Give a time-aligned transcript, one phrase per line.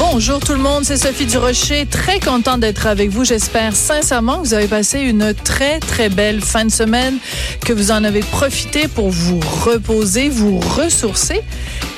[0.00, 1.84] Bonjour tout le monde, c'est Sophie Durocher.
[1.84, 3.22] Très contente d'être avec vous.
[3.22, 7.18] J'espère sincèrement que vous avez passé une très très belle fin de semaine,
[7.66, 11.42] que vous en avez profité pour vous reposer, vous ressourcer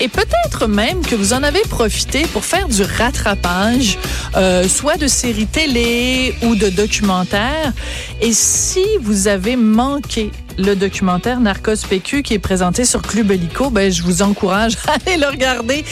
[0.00, 3.98] et peut-être même que vous en avez profité pour faire du rattrapage,
[4.36, 7.72] euh, soit de séries télé ou de documentaires.
[8.20, 10.32] Et si vous avez manqué
[10.62, 14.92] le documentaire Narcos PQ qui est présenté sur Club Illico, ben, je vous encourage à
[14.92, 15.84] aller le regarder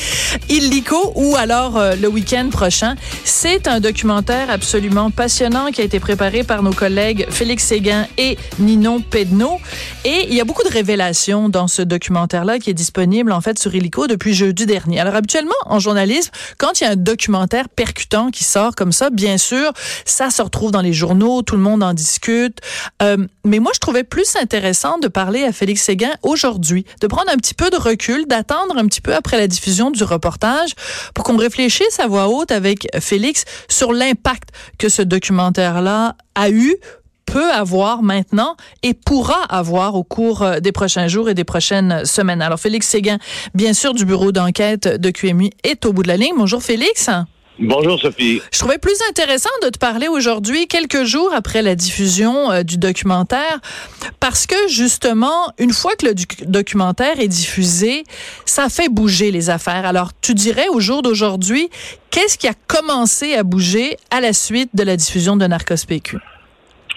[0.49, 2.95] illico ou alors euh, le week-end prochain.
[3.25, 8.39] C'est un documentaire absolument passionnant qui a été préparé par nos collègues Félix Séguin et
[8.61, 9.59] Ninon Pedneau.
[10.05, 13.59] Et il y a beaucoup de révélations dans ce documentaire-là qui est disponible en fait
[13.59, 15.01] sur Illico depuis jeudi dernier.
[15.01, 19.11] Alors habituellement, en journalisme, quand il y a un documentaire percutant qui sort comme ça,
[19.11, 19.73] bien sûr,
[20.05, 22.61] ça se retrouve dans les journaux, tout le monde en discute.
[23.03, 27.31] Euh, mais moi, je trouvais plus intéressant de parler à Félix Séguin aujourd'hui, de prendre
[27.31, 30.75] un petit peu de recul, d'attendre un petit peu après la diffusion du reportage
[31.15, 36.77] pour qu'on réfléchisse à voix haute avec Félix sur l'impact que ce documentaire-là a eu
[37.25, 42.05] peut avoir maintenant et pourra avoir au cours euh, des prochains jours et des prochaines
[42.05, 42.43] semaines.
[42.43, 43.19] Alors, Félix Séguin,
[43.55, 46.35] bien sûr, du bureau d'enquête de QMI, est au bout de la ligne.
[46.37, 47.09] Bonjour, Félix.
[47.63, 48.41] Bonjour Sophie.
[48.51, 52.79] Je trouvais plus intéressant de te parler aujourd'hui, quelques jours après la diffusion euh, du
[52.79, 53.61] documentaire,
[54.19, 56.15] parce que justement, une fois que le
[56.47, 58.05] documentaire est diffusé,
[58.47, 59.85] ça fait bouger les affaires.
[59.85, 61.69] Alors, tu dirais au jour d'aujourd'hui,
[62.11, 66.17] qu'est-ce qui a commencé à bouger à la suite de la diffusion de Narcos PQ?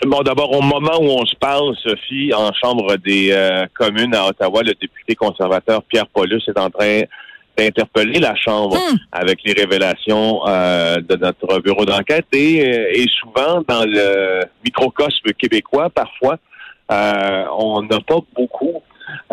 [0.05, 4.27] Bon, d'abord, au moment où on se parle, Sophie, en Chambre des euh, communes à
[4.27, 7.01] Ottawa, le député conservateur Pierre Paulus est en train
[7.57, 8.97] d'interpeller la Chambre Hmm.
[9.11, 15.31] avec les révélations euh, de notre bureau d'enquête et, euh, et souvent dans le microcosme
[15.37, 16.37] québécois, parfois,
[16.91, 18.81] euh, on n'a pas beaucoup.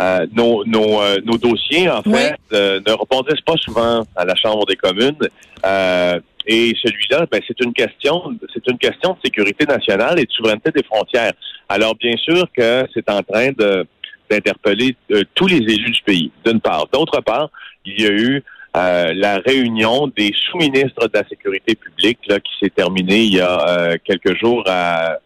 [0.00, 2.12] euh, nos, nos, euh, nos dossiers, en Oui.
[2.14, 5.16] fait, euh, ne rebondissent pas souvent à la Chambre des communes.
[5.64, 10.30] Euh, et celui-là, ben, c'est une question, c'est une question de sécurité nationale et de
[10.32, 11.32] souveraineté des frontières.
[11.68, 13.86] Alors, bien sûr que c'est en train de
[14.30, 16.86] d'interpeller euh, tous les élus du pays, d'une part.
[16.92, 17.50] D'autre part,
[17.84, 18.42] il y a eu
[18.76, 23.40] euh, la réunion des sous-ministres de la sécurité publique là, qui s'est terminée il y
[23.40, 25.18] a euh, quelques jours à,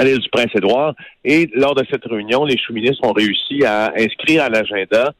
[0.00, 0.94] l'île du Prince-Édouard.
[1.24, 5.12] Et lors de cette réunion, les sous-ministres ont réussi à inscrire à l'agenda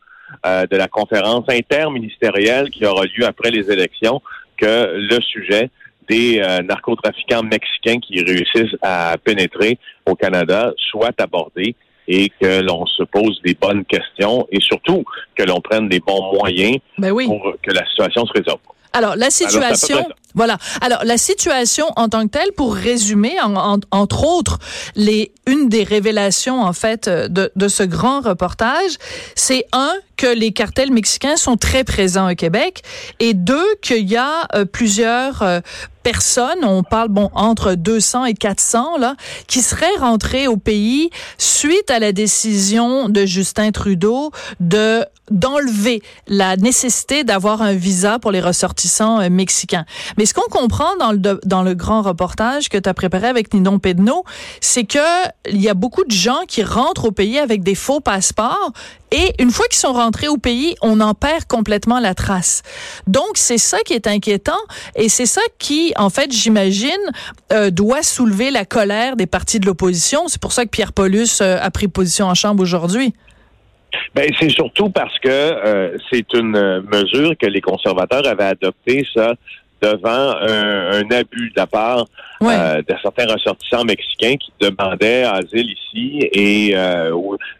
[0.46, 4.22] de la conférence interministérielle qui aura lieu après les élections
[4.56, 5.68] que le sujet
[6.08, 11.76] des narcotrafiquants mexicains qui réussissent à pénétrer au Canada soit abordé
[12.08, 15.04] et que l'on se pose des bonnes questions et surtout
[15.36, 17.26] que l'on prenne des bons moyens Ben oui.
[17.26, 18.58] pour que la situation se résolve.
[18.94, 20.58] Alors, la situation, voilà.
[20.82, 24.58] Alors, la situation en tant que telle, pour résumer, en- en- entre autres,
[24.96, 28.90] les, une des révélations, en fait, euh, de, de ce grand reportage,
[29.34, 32.82] c'est un, que les cartels mexicains sont très présents au Québec
[33.18, 35.60] et deux, qu'il y a euh, plusieurs euh,
[36.02, 41.90] personnes, on parle, bon, entre 200 et 400, là, qui seraient rentrées au pays suite
[41.90, 44.30] à la décision de Justin Trudeau
[44.60, 49.84] de d'enlever la nécessité d'avoir un visa pour les ressortissants euh, mexicains.
[50.18, 53.54] Mais ce qu'on comprend dans le dans le grand reportage que tu as préparé avec
[53.54, 54.24] Ninon Pedneau,
[54.60, 54.98] c'est que
[55.48, 58.72] il y a beaucoup de gens qui rentrent au pays avec des faux passeports
[59.12, 62.62] et une fois qu'ils sont rentrés au pays, on en perd complètement la trace.
[63.06, 64.60] Donc c'est ça qui est inquiétant
[64.96, 66.90] et c'est ça qui en fait, j'imagine,
[67.52, 70.28] euh, doit soulever la colère des partis de l'opposition.
[70.28, 73.14] C'est pour ça que Pierre Paulus euh, a pris position en chambre aujourd'hui.
[74.14, 79.34] Ben, c'est surtout parce que euh, c'est une mesure que les conservateurs avaient adoptée, ça,
[79.82, 82.06] devant un, un abus de la part
[82.40, 82.54] Ouais.
[82.58, 87.14] euh, de certains ressortissants mexicains qui demandaient asile ici et euh,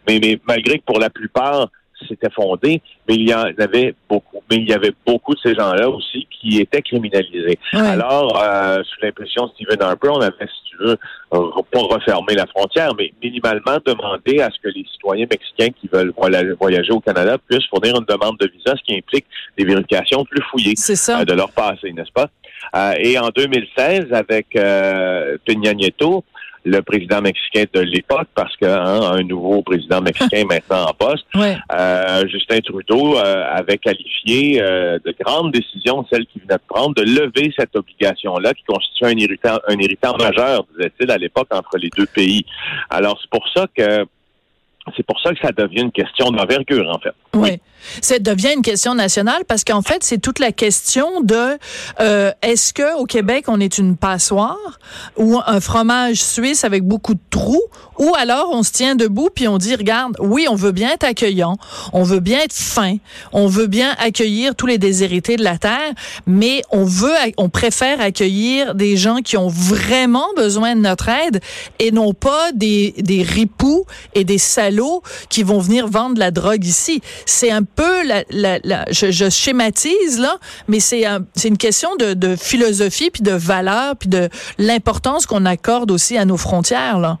[0.05, 1.69] mais malgré que pour la plupart
[2.07, 4.41] c'était fondé, mais il y en avait beaucoup.
[4.49, 7.57] Mais il y avait beaucoup de ces gens-là aussi qui étaient criminalisés.
[7.73, 7.79] Ouais.
[7.79, 10.97] Alors, euh, sous l'impression de Stephen Harper, on avait, si tu veux,
[11.29, 16.13] pas refermer la frontière, mais minimalement demander à ce que les citoyens mexicains qui veulent
[16.59, 19.25] voyager au Canada puissent fournir une demande de visa, ce qui implique
[19.57, 20.75] des vérifications plus fouillées
[21.09, 22.29] euh, de leur passé, n'est-ce pas?
[22.75, 26.23] Euh, et en 2016, avec euh, Peña Nieto,
[26.65, 31.25] le président mexicain de l'époque, parce que hein, un nouveau président mexicain maintenant en poste,
[31.35, 31.57] Ouais.
[31.77, 36.95] euh, Justin Trudeau euh, avait qualifié euh, de grande décision, celle qu'il venait de prendre,
[36.95, 41.77] de lever cette obligation-là qui constitue un irritant, un irritant majeur, disait-il à l'époque, entre
[41.77, 42.45] les deux pays.
[42.89, 44.05] Alors c'est pour ça que
[44.97, 47.13] c'est pour ça que ça devient une question d'envergure, en fait.
[47.33, 47.51] Oui.
[48.01, 51.57] Ça devient une question nationale parce qu'en fait, c'est toute la question de
[51.99, 54.79] euh, est-ce que au Québec on est une passoire
[55.17, 57.63] ou un fromage suisse avec beaucoup de trous
[57.99, 61.03] ou alors on se tient debout puis on dit regarde, oui, on veut bien être
[61.03, 61.57] accueillant,
[61.93, 62.97] on veut bien être fin,
[63.31, 65.93] on veut bien accueillir tous les déshérités de la terre,
[66.25, 71.41] mais on veut on préfère accueillir des gens qui ont vraiment besoin de notre aide
[71.79, 76.65] et non pas des des ripoux et des salauds qui vont venir vendre la drogue
[76.65, 77.01] ici.
[77.25, 80.37] C'est peu la, la, la je, je, schématise là,
[80.67, 85.25] mais c'est un, c'est une question de, de philosophie puis de valeur puis de l'importance
[85.25, 87.17] qu'on accorde aussi à nos frontières là.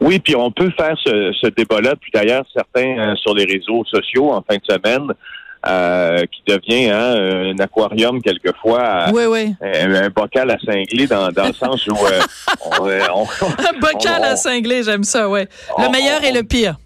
[0.00, 1.94] Oui, puis on peut faire ce, ce débat-là.
[2.00, 5.12] Puis d'ailleurs, certains euh, sur les réseaux sociaux en fin de semaine,
[5.66, 7.16] euh, qui devient hein,
[7.52, 9.54] un aquarium quelquefois, oui, oui.
[9.60, 12.20] Un, un, bocal à cingler dans, dans le sens où euh,
[12.80, 15.48] on, on, un bocal à cingler, j'aime ça, ouais.
[15.78, 16.76] Le meilleur et le pire.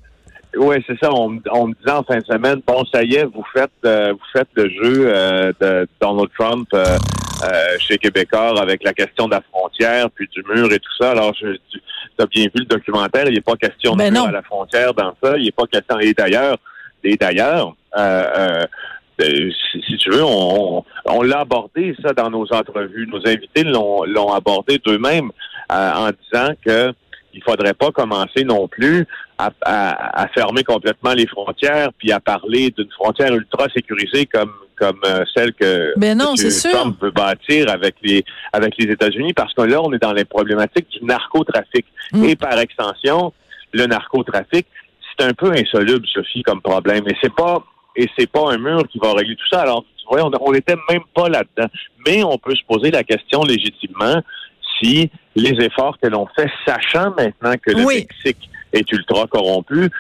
[0.57, 1.11] Oui, c'est ça.
[1.13, 4.13] On, on, me disait en fin de semaine, bon, ça y est, vous faites, euh,
[4.13, 6.99] vous faites le jeu euh, de Donald Trump euh,
[7.79, 11.13] chez Québécois avec la question de la frontière, puis du mur et tout ça.
[11.13, 11.59] Alors, tu
[12.19, 13.25] as bien vu le documentaire.
[13.29, 15.39] Il n'est pas question de ben mur à la frontière dans ça.
[15.39, 15.99] Il n'est pas question.
[16.01, 16.57] Et d'ailleurs,
[17.03, 17.75] et d'ailleurs,
[19.19, 23.07] si, si, tu veux, on, on l'a abordé ça dans nos entrevues.
[23.07, 25.31] Nos invités l'ont abordé d'eux-mêmes
[25.71, 26.93] en disant que
[27.35, 29.07] il faudrait pas commencer non plus
[29.39, 34.53] à, à, à, fermer complètement les frontières puis à parler d'une frontière ultra sécurisée comme
[34.79, 39.55] comme euh, celle que ben non, Trump veut bâtir avec les avec les États-Unis parce
[39.55, 41.87] que là on est dans les problématiques du narcotrafic.
[42.13, 42.25] Mm.
[42.25, 43.33] et par extension
[43.73, 44.67] le narcotrafic
[45.19, 47.05] c'est un peu insoluble Sophie comme problème.
[47.09, 47.63] Et c'est pas
[47.97, 49.61] et c'est pas un mur qui va régler tout ça.
[49.61, 51.69] Alors tu vois on n'était même pas là-dedans.
[52.07, 54.23] Mais on peut se poser la question légitimement
[55.35, 58.07] les efforts que l'on fait, sachant maintenant que le oui.
[58.09, 59.91] Mexique est ultra corrompu,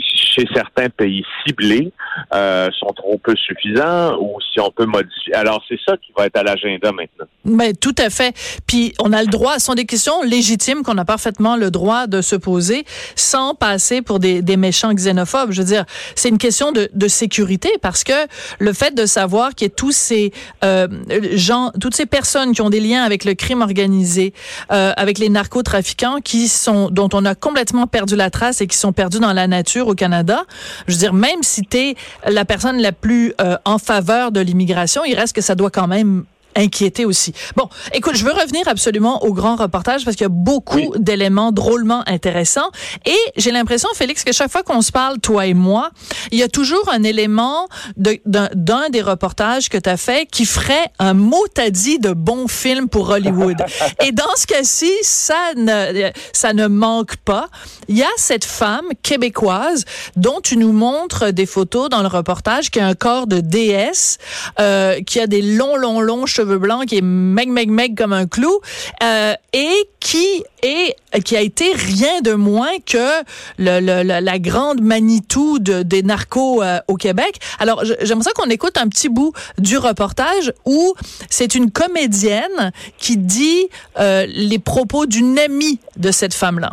[0.00, 1.92] chez certains pays ciblés
[2.34, 5.34] euh, sont trop peu suffisants ou si on peut modifier.
[5.34, 7.26] Alors c'est ça qui va être à l'agenda maintenant.
[7.44, 8.34] Mais tout à fait.
[8.66, 12.06] Puis on a le droit, ce sont des questions légitimes qu'on a parfaitement le droit
[12.06, 12.84] de se poser
[13.16, 15.52] sans passer pour des, méchants xénophobes.
[15.52, 18.12] Je veux dire, c'est une question de, de, sécurité parce que
[18.58, 20.32] le fait de savoir qu'il y a tous ces
[20.64, 20.88] euh,
[21.34, 24.34] gens, toutes ces personnes qui ont des liens avec le crime organisé,
[24.72, 28.76] euh, avec les narcotrafiquants, qui sont dont on a complètement perdu la trace et qui
[28.76, 30.44] sont perdus dans la nature au Canada.
[30.86, 31.94] Je veux dire, même si tu
[32.26, 35.86] la personne la plus euh, en faveur de l'immigration, il reste que ça doit quand
[35.86, 36.24] même
[36.58, 37.32] inquiété aussi.
[37.56, 40.90] Bon, écoute, je veux revenir absolument au grand reportage parce qu'il y a beaucoup oui.
[40.98, 42.70] d'éléments drôlement intéressants
[43.06, 45.90] et j'ai l'impression, Félix, que chaque fois qu'on se parle, toi et moi,
[46.32, 50.44] il y a toujours un élément d'un de, des reportages que tu as fait qui
[50.44, 53.56] ferait un mot t'as dit de bon film pour Hollywood.
[54.04, 57.48] et dans ce cas-ci, ça ne, ça ne manque pas.
[57.88, 59.84] Il y a cette femme québécoise
[60.16, 64.18] dont tu nous montres des photos dans le reportage qui a un corps de déesse,
[64.60, 68.12] euh, qui a des longs, longs, longs cheveux blanc qui est meg meg meg comme
[68.12, 68.60] un clou
[69.02, 73.22] euh, et qui est qui a été rien de moins que
[73.58, 77.38] le, la, grande Manitou de, des narcos euh, au Québec.
[77.58, 80.94] Alors j'aimerais qu'on écoute un petit bout du reportage où
[81.28, 83.68] c'est une comédienne qui dit
[83.98, 86.72] euh, les propos d'une amie de cette femme là.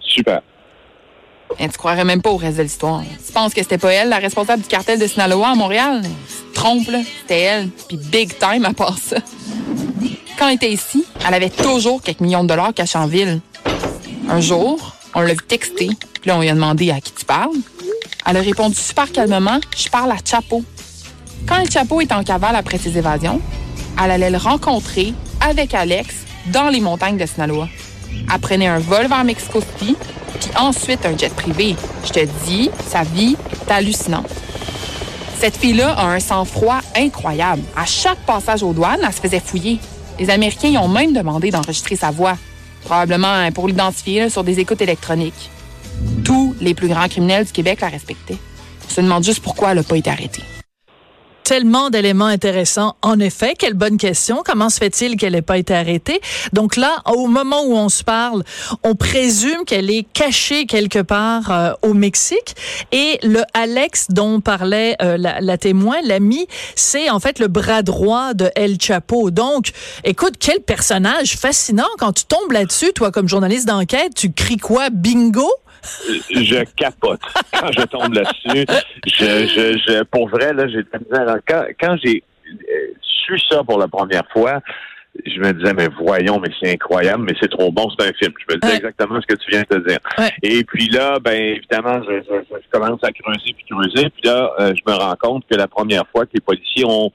[0.00, 0.42] Super.
[1.58, 3.02] Et tu croirais même pas au reste de l'histoire.
[3.26, 6.02] Tu penses que c'était pas elle, la responsable du cartel de Sinaloa à Montréal?
[6.54, 7.00] Trompe, là.
[7.20, 7.68] C'était elle.
[7.88, 9.16] Puis big time à part ça.
[10.38, 13.40] Quand elle était ici, elle avait toujours quelques millions de dollars cachés en ville.
[14.28, 15.88] Un jour, on l'a vu texter.
[16.20, 17.56] Puis là, on lui a demandé à qui tu parles.
[18.26, 20.62] Elle a répondu super calmement, je parle à Chapo.
[21.46, 23.40] Quand le Chapo est en cavale après ses évasions,
[24.02, 26.14] elle allait le rencontrer avec Alex
[26.52, 27.68] dans les montagnes de Sinaloa.
[28.32, 29.96] Elle prenait un vol vers Mexico City,
[30.40, 31.76] puis ensuite un jet privé.
[32.04, 34.30] Je te dis, sa vie est hallucinante.
[35.38, 37.62] Cette fille-là a un sang-froid incroyable.
[37.76, 39.78] À chaque passage aux douanes, elle se faisait fouiller.
[40.18, 42.36] Les Américains y ont même demandé d'enregistrer sa voix,
[42.84, 45.50] probablement pour l'identifier sur des écoutes électroniques.
[46.24, 48.38] Tous les plus grands criminels du Québec la respectaient.
[48.86, 50.42] On se demande juste pourquoi elle n'a pas été arrêtée
[51.48, 52.94] tellement d'éléments intéressants.
[53.00, 54.42] En effet, quelle bonne question.
[54.44, 56.20] Comment se fait-il qu'elle n'ait pas été arrêtée?
[56.52, 58.44] Donc là, au moment où on se parle,
[58.82, 62.54] on présume qu'elle est cachée quelque part euh, au Mexique.
[62.92, 67.80] Et le Alex dont parlait euh, la, la, témoin, l'ami, c'est en fait le bras
[67.80, 69.30] droit de El Chapo.
[69.30, 69.70] Donc,
[70.04, 71.88] écoute, quel personnage fascinant.
[71.98, 74.90] Quand tu tombes là-dessus, toi, comme journaliste d'enquête, tu cries quoi?
[74.90, 75.48] Bingo?
[76.30, 77.20] Je capote
[77.52, 78.64] quand je tombe là-dessus.
[79.06, 80.84] Je, je, je, pour vrai, là, j'ai
[81.46, 82.22] quand, quand j'ai
[83.02, 84.60] su ça pour la première fois,
[85.26, 88.32] je me disais, mais voyons, mais c'est incroyable, mais c'est trop bon, c'est un film.
[88.48, 88.78] Je me disais Ouais.
[88.78, 89.98] exactement ce que tu viens de te dire.
[90.16, 90.30] Ouais.
[90.42, 94.52] Et puis là, ben évidemment, je, je- je commence à creuser puis creuser, puis là,
[94.60, 97.10] euh, je me rends compte que la première fois que les policiers ont,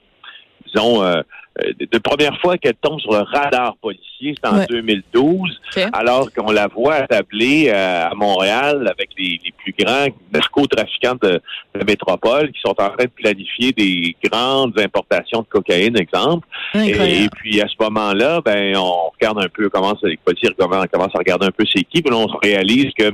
[0.74, 1.20] disons, euh,
[1.62, 4.66] euh, de, première fois qu'elle tombe sur le radar policier, c'est en Ouais.
[4.68, 5.82] 2012, OK.
[5.92, 11.40] alors qu'on la voit attablée euh, à Montréal avec les, les plus grands narcotrafiquants de,
[11.74, 16.46] de métropole qui sont en train de planifier des grandes importations de cocaïne, exemple.
[16.74, 21.14] Et, puis à ce moment-là, ben on regarde un peu comment les policiers commencent commencent
[21.14, 23.12] à regarder un peu c'est qui, puis là on se réalise que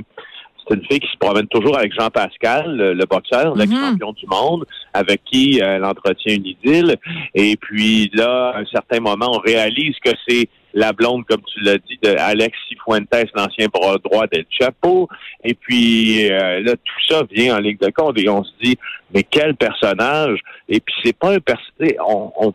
[0.67, 3.59] c'est une fille qui se promène toujours avec Jean Pascal, le, le boxeur, Mhm.
[3.59, 6.95] l'ex-champion du monde, avec qui euh, elle entretient une idylle.
[7.35, 11.59] Et puis là, à un certain moment, on réalise que c'est la blonde, comme tu
[11.61, 15.09] l'as dit, de Alex Cifuentes, l'ancien bras droit d'El Chapo.
[15.43, 18.77] Et puis euh, là, tout ça vient en ligne de compte et on se dit,
[19.13, 20.39] mais quel personnage!
[20.69, 22.53] Et puis c'est pas un personnage, on, on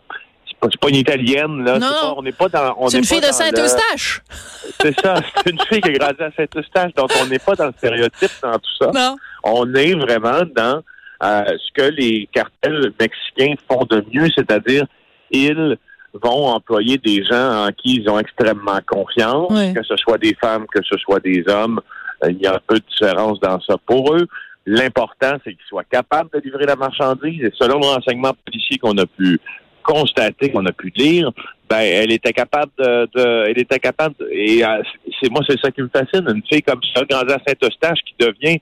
[0.63, 1.79] c'est pas, une italienne, là.
[1.79, 2.89] Non, pas- on n'est pas dans.
[2.89, 4.23] C'est une fille de le- Saint-Eustache.
[4.81, 5.15] c'est ça.
[5.45, 8.31] C'est une fille qui a grandi à Saint-Eustache, donc on n'est pas dans le stéréotype
[8.43, 8.91] dans tout ça.
[8.95, 9.17] Non.
[9.45, 10.83] On est vraiment dans
[11.23, 14.85] euh, ce que les cartels mexicains font de mieux, c'est-à-dire
[15.31, 15.77] ils
[16.15, 19.75] vont employer des gens en qui ils ont extrêmement confiance, Oui.
[19.75, 21.81] que ce soit des femmes, que ce soit des hommes.
[22.25, 24.27] Euh, Il y a peu de différence dans ça pour eux.
[24.65, 27.45] L'important, c'est qu'ils soient capables de livrer la marchandise.
[27.45, 29.39] Et selon le renseignement policier qu'on a pu
[29.87, 31.31] constater, qu'on a pu lire,
[31.71, 34.83] ben, elle était capable de, de- elle était capable, et euh,
[35.21, 38.14] c'est moi, c'est ça qui me fascine, une fille comme ça, grandie à Saint-Eustache, qui
[38.19, 38.59] devient,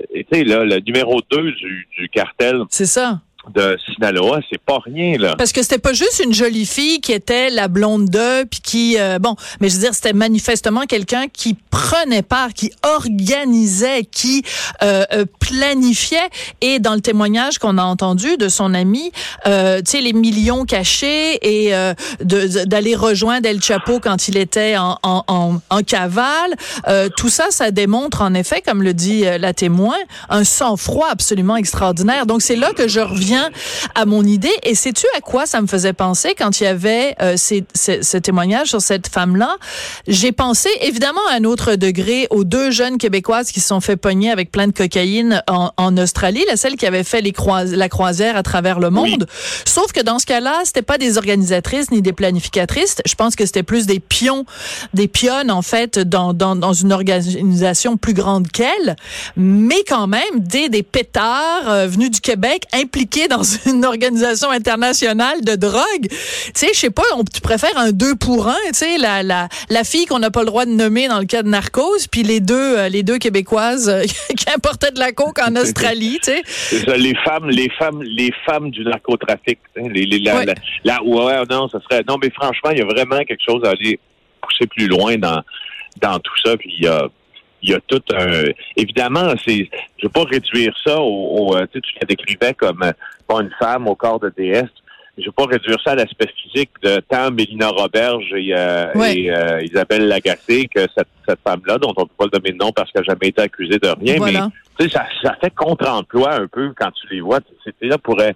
[0.00, 3.20] euh, tu sais, là, le numéro 2 du, du cartel C'est ça.
[3.52, 5.34] De Sinaloa, c'est pas rien, là.
[5.36, 8.96] Parce que c'était pas juste une jolie fille qui était la blonde d'eux, puis qui,
[8.98, 14.42] euh, bon, mais je veux dire, c'était manifestement quelqu'un qui prenait part, qui organisait, qui
[14.82, 16.30] euh, euh, planifiait.
[16.60, 19.12] Et dans le témoignage qu'on a entendu de son ami,
[19.46, 24.76] euh, tu sais, les millions cachés et euh, d'aller rejoindre El Chapo quand il était
[24.76, 26.54] en, en, en, en cavale,
[26.88, 29.96] euh, tout ça, ça démontre en effet, comme le dit la témoin,
[30.30, 32.26] un sang-froid absolument extraordinaire.
[32.26, 33.33] Donc c'est là que je reviens
[33.94, 34.52] à mon idée.
[34.62, 38.02] Et sais-tu à quoi ça me faisait penser quand il y avait euh, ces, ces-
[38.02, 39.56] ce témoignage sur cette femme-là?
[40.08, 43.96] J'ai pensé évidemment à un autre degré aux deux jeunes Québécoises qui se sont fait
[43.96, 47.64] pogner avec plein de cocaïne en, en Australie, la celle qui avait fait les crois-
[47.64, 49.26] la croisière à travers le monde.
[49.66, 52.96] Sauf que dans ce cas-là, c'était pas des organisatrices ni des planificatrices.
[53.06, 54.44] Je pense que c'était plus des pions,
[54.94, 58.96] des pionnes en fait dans, dans, dans une organisation plus grande qu'elle,
[59.36, 65.42] mais quand même des, des pétards euh, venus du Québec impliqués dans une organisation internationale
[65.42, 66.08] de drogue.
[66.08, 69.22] Tu sais, je sais pas, on, tu préfères un deux pour un, tu sais, la,
[69.22, 72.06] la, la fille qu'on n'a pas le droit de nommer dans le cas de Narcos,
[72.10, 74.02] puis les deux, euh, les deux Québécoises euh,
[74.36, 76.96] qui importaient de la coke en Australie, tu sais.
[76.96, 79.58] Les femmes, les femmes, les femmes du narcotrafic.
[79.78, 80.46] hein, Les, les, la, Ouais.
[80.46, 80.54] la-
[80.84, 82.02] la- ouais, non, ça serait.
[82.08, 83.98] Non, mais franchement, il y a vraiment quelque chose à aller
[84.42, 85.40] pousser plus loin dans,
[86.00, 86.56] dans tout ça.
[86.56, 87.08] Puis il y a,
[87.64, 88.44] il y a tout un.
[88.76, 89.68] Évidemment, c'est.
[89.98, 91.04] Je veux pas réduire ça au.
[91.50, 92.92] au, euh, tu sais, tu la décrivais comme euh,
[93.26, 94.68] pas une femme au corps de déesse.
[95.16, 99.16] Je veux pas réduire ça à l'aspect physique de tant Mélina Roberge et, euh, Ouais.
[99.16, 102.50] et, euh, Isabelle Lagacé que cette, cette femme-là, dont on ne peut pas le nommer
[102.50, 104.48] de nom parce qu'elle n'a jamais été accusée de rien, mais Voilà.
[104.78, 107.38] tu sais, ça, ça fait contre-emploi un peu quand tu les vois.
[107.64, 108.34] C'était là pourraient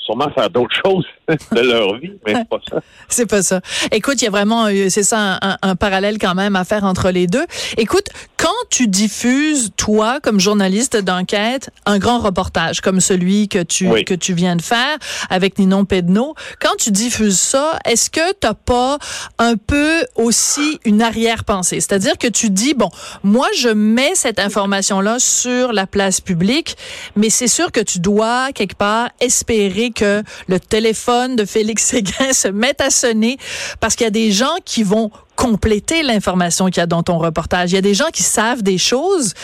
[0.00, 1.04] sûrement faire d'autres choses
[1.52, 2.80] de leur vie, mais c'est pas ça.
[3.10, 3.60] C'est pas ça.
[3.90, 6.64] Écoute, il y a vraiment, euh, c'est ça, un, un- un parallèle quand même à
[6.64, 7.44] faire entre les deux.
[7.78, 13.88] Écoute, quand tu diffuses, toi, comme journaliste d'enquête, un grand reportage comme celui que tu,
[13.88, 14.04] Oui.
[14.04, 14.96] que tu viens de faire
[15.30, 18.98] avec Ninon Pedneau, quand tu diffuses ça, est-ce que t'as pas
[19.38, 21.80] un peu aussi une arrière-pensée?
[21.80, 22.90] C'est-à-dire que tu dis, bon,
[23.22, 26.76] moi, je mets cette information-là sur la place publique,
[27.16, 32.32] mais c'est sûr que tu dois, quelque part, espérer que le téléphone de Félix Séguin
[32.32, 33.36] se mette à sonner
[33.80, 37.16] parce qu'il y a des gens qui vont compléter l'information qu'il y a dans ton
[37.18, 37.70] reportage.
[37.70, 39.34] Il y a des gens qui savent des choses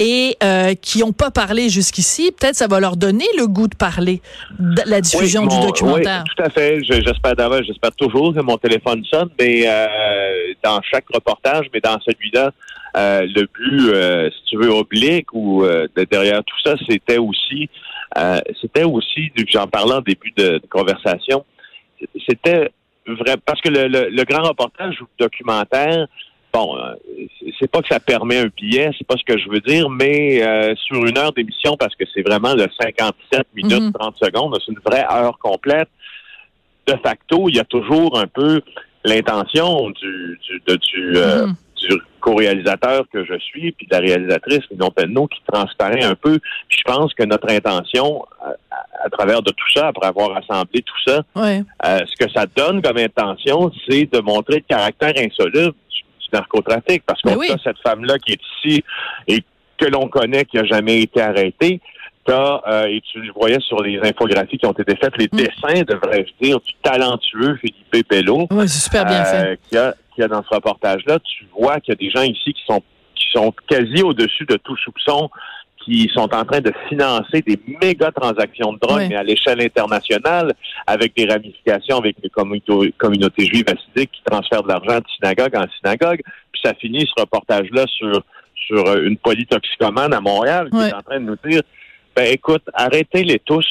[0.00, 2.32] et euh, qui n'ont pas parlé jusqu'ici.
[2.32, 4.20] Peut-être ça va leur donner le goût de parler
[4.58, 6.24] de la diffusion Oui, du documentaire.
[6.26, 6.80] Oui, tout à fait.
[6.82, 9.86] Je- J'espère d'abord, j'espère toujours que mon téléphone sonne, mais euh,
[10.64, 12.50] dans chaque reportage, mais dans celui-là,
[12.96, 17.68] euh, le but, si tu veux, oblique ou de derrière tout ça, c'était aussi,
[18.18, 21.44] euh, c'était aussi, j'en parlais en début de, de conversation,
[22.28, 22.70] c'était
[23.06, 26.06] vrai parce que le, le- le grand reportage ou le documentaire,
[26.52, 26.94] bon, euh,
[27.58, 30.42] c'est- pas que ça permet un billet, c'est pas ce que je veux dire, mais
[30.42, 33.92] euh, sur une heure d'émission, parce que c'est vraiment le 57 minutes Mhm.
[33.92, 35.88] 30 secondes, c'est une vraie heure complète.
[36.86, 38.60] De facto, il y a toujours un peu
[39.04, 41.54] l'intention du, du, de- du, euh, Mhm.
[41.80, 46.14] du du co-réalisateur que je suis, puis de la réalisatrice Lilian Penneau, qui transparaît un
[46.14, 46.38] peu.
[46.68, 48.24] Puis je pense que notre intention,
[49.04, 51.62] à, travers de tout ça, après avoir assemblé tout ça, Ouais.
[51.84, 56.26] euh, ce que ça donne comme intention, c'est de montrer le caractère insoluble du, du
[56.32, 57.02] narcotrafic.
[57.06, 57.50] Parce Ben qu'on oui.
[57.50, 58.84] a cette femme-là qui est ici
[59.28, 59.42] et
[59.76, 61.80] que l'on connaît, qui n'a jamais été arrêtée.
[62.26, 65.36] T'as, euh, et tu le voyais sur les infographies qui ont été faites, les Mm.
[65.36, 68.46] dessins, devrais-je dire, du talentueux Philippe Bello.
[68.50, 69.58] Ouais, c'est super bien fait.
[69.74, 72.22] Euh, a, qu'il y a dans ce reportage-là, tu vois qu'il y a des gens
[72.22, 72.82] ici qui sont
[73.14, 75.30] qui sont quasi au-dessus de tout soupçon,
[75.84, 80.52] qui sont en train de financer des méga transactions de drogue, mais à l'échelle internationale,
[80.86, 85.66] avec des ramifications avec les communautés, juives assidiques qui transfèrent de l'argent de synagogue en
[85.78, 86.22] synagogue.
[86.52, 88.22] Puis ça finit ce reportage-là sur
[88.66, 91.60] sur une polytoxicomane à Montréal qui est en train de nous dire
[92.16, 93.66] ben écoute, arrêtez-les tous,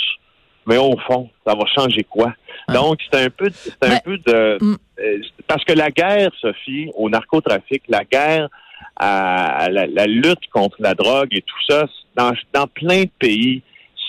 [0.66, 2.34] mais au fond, ça va changer quoi?
[2.68, 2.76] Ouais.
[2.76, 4.76] Donc, c'est un peu, c'est un peu de, Mm.
[5.00, 5.18] euh,
[5.48, 8.48] parce que la guerre, Sophie, au narcotrafic, la guerre
[8.96, 13.10] à, à la, la lutte contre la drogue et tout ça, dans, dans plein de
[13.20, 13.62] pays,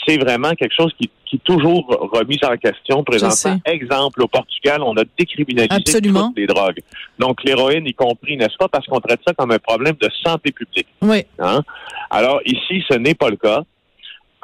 [0.07, 3.59] c'est vraiment quelque chose qui, qui est toujours remis en question présentement.
[3.65, 6.29] Exemple, au Portugal, on a décriminalisé Absolument.
[6.29, 6.81] toutes les drogues.
[7.19, 8.69] Donc, l'héroïne y compris, n'est-ce pas?
[8.69, 10.89] Parce qu'on traite ça comme un problème de santé publique.
[11.01, 11.25] Oui.
[11.39, 11.63] Hein?
[12.11, 13.63] Alors ici, ce n'est pas le cas.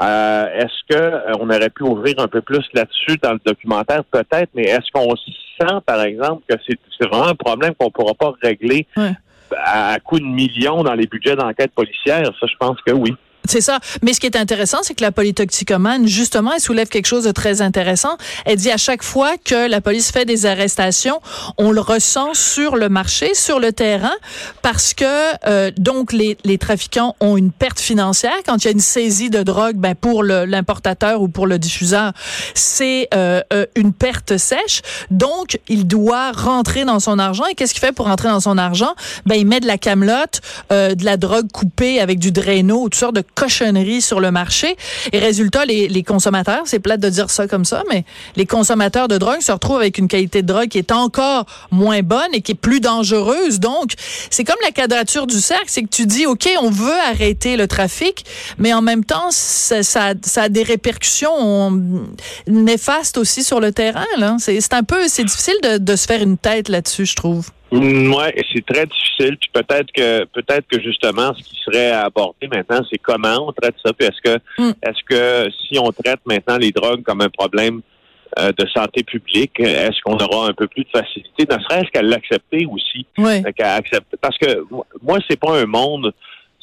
[0.01, 4.03] Euh, est-ce que euh, on aurait pu ouvrir un peu plus là-dessus dans le documentaire?
[4.05, 8.15] Peut-être, mais est-ce qu'on sent par exemple que c'est c'est vraiment un problème qu'on pourra
[8.15, 9.13] pas régler Ouais.
[9.57, 12.25] à, à coup de millions dans les budgets d'enquête policière?
[12.41, 13.15] Ça, je pense que oui.
[13.51, 13.81] C'est ça.
[14.03, 17.33] Mais ce qui est intéressant, c'est que la polytoxicomane, justement, elle soulève quelque chose de
[17.33, 18.17] très intéressant.
[18.45, 21.21] Elle dit à chaque fois que la police fait des arrestations,
[21.59, 24.15] on le ressent sur le marché, sur le terrain,
[24.63, 25.05] parce que
[25.49, 29.31] euh, donc les, les trafiquants ont une perte financière quand il y a une saisie
[29.31, 29.75] de drogue.
[29.75, 32.13] Ben pour l'importateur ou pour le diffuseur,
[32.55, 34.83] c'est euh, euh, une perte sèche.
[35.11, 37.47] Donc il doit rentrer dans son argent.
[37.47, 38.95] Et qu'est-ce qu'il fait pour rentrer dans son argent?
[39.27, 40.41] Ben il met de la camelote,
[40.71, 44.77] euh, de la drogue coupée avec du Drano, toutes sortes de cochonneries sur le marché.
[45.13, 48.05] Et résultat, les, les consommateurs, c'est plate de dire ça comme ça, mais
[48.37, 52.03] les consommateurs de drogue se retrouvent avec une qualité de drogue qui est encore moins
[52.03, 53.59] bonne et qui est plus dangereuse.
[53.61, 53.93] Donc,
[54.31, 57.67] c'est comme la quadrature du cercle, c'est que tu dis, OK, on veut arrêter le
[57.67, 58.25] trafic,
[58.59, 61.81] mais en même temps, ça, ça, ça a des répercussions on-
[62.47, 64.05] néfastes aussi sur le terrain.
[64.39, 67.49] c'est un peu, c'est difficile de, de se faire une tête là-dessus, je trouve.
[67.73, 69.37] Mm, Ouais, c'est très difficile.
[69.39, 73.53] Puis peut-être que peut-être que justement, ce qui serait à aborder maintenant, c'est comment on
[73.53, 73.93] traite ça.
[73.93, 74.73] Puis est-ce que Mm.
[74.83, 77.81] est-ce que si on traite maintenant les drogues comme un problème
[78.39, 82.01] euh, de santé publique, est-ce qu'on aura un peu plus de facilité, ne serait-ce qu'à
[82.03, 83.43] l'accepter aussi, Oui.
[83.57, 84.17] Qu'à accepter.
[84.21, 84.65] Parce que
[85.03, 86.13] moi- c'est pas un monde,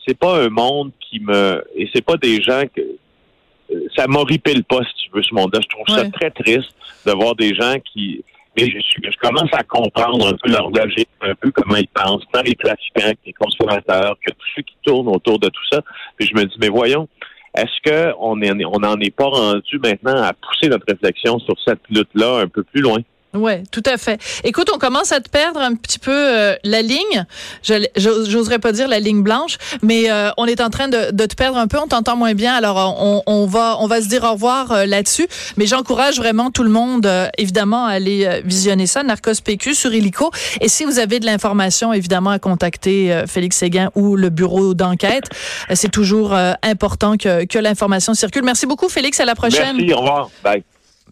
[0.08, 4.64] c'est pas un monde qui me et c'est pas des gens que euh, ça m'horripile
[4.64, 5.60] pas, si tu veux, ce monde-là.
[5.62, 6.74] Je trouve ça très triste
[7.06, 8.24] de voir des gens qui.
[8.58, 12.24] Mais je, je commence à comprendre un peu leur logique, un peu comment ils pensent,
[12.34, 15.82] tant les trafiquants que les consommateurs, que tous ceux qui tournent autour de tout ça.
[16.18, 17.08] Puis je me dis, mais voyons,
[17.56, 21.56] est-ce que on est, on n'en est pas rendu maintenant à pousser notre réflexion sur
[21.66, 22.98] cette lutte-là un peu plus loin?
[23.38, 24.20] Ouais, tout à fait.
[24.44, 27.26] Écoute, on commence à te perdre un petit peu euh, la ligne.
[27.64, 31.58] J'oserais pas dire la ligne blanche, mais euh, on est en train de, te perdre
[31.58, 31.78] un peu.
[31.78, 32.54] On t'entend moins bien.
[32.56, 35.28] Alors, on, on va se dire au revoir euh, là-dessus.
[35.58, 39.74] Mais j'encourage vraiment tout le monde, euh, évidemment, à aller euh, visionner ça, Narcos PQ
[39.76, 40.32] sur Illico.
[40.62, 44.74] Et si vous avez de l'information, évidemment, à contacter euh, Félix Séguin ou le bureau
[44.74, 45.26] d'enquête.
[45.70, 48.44] Euh, C'est toujours euh, important que, que l'information circule.
[48.44, 49.20] Merci beaucoup, Félix.
[49.20, 49.78] À la prochaine.
[49.78, 50.30] Merci, au revoir.
[50.44, 50.64] Bye.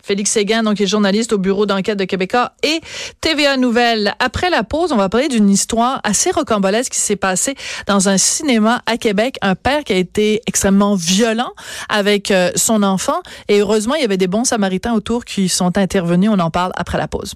[0.06, 2.80] Félix Séguin, donc, est journaliste au bureau d'enquête de Québécois et
[3.22, 4.14] TVA Nouvelle.
[4.20, 7.56] Après la pause, on va parler d'une histoire assez rocambolesque qui s'est passée
[7.88, 9.40] dans un cinéma à Québec.
[9.42, 11.52] Un père qui a été extrêmement violent
[11.90, 13.20] avec euh, son enfant.
[13.48, 16.30] Et heureusement, il y avait des bons samaritains autour qui sont intervenus.
[16.32, 17.34] On en parle après la pause.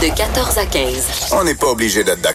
[0.00, 1.32] De 14 à 15.
[1.32, 2.26] On n'est pas obligé d'être d'accord.